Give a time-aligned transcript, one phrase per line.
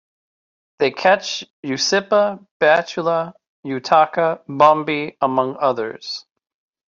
[0.79, 6.25] They catch usipa, batala, utaka, bombe among others.